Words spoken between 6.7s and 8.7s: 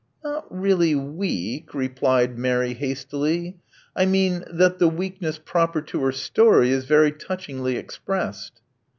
is very touch ingly expressed."